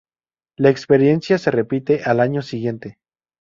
La 0.57 0.71
experiencia 0.71 1.37
se 1.37 1.51
repite 1.51 2.01
al 2.05 2.21
año 2.21 2.41
siguiente. 2.41 2.97